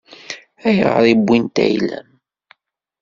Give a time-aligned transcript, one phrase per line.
[0.67, 2.09] Ayɣer i wwint ayla-m?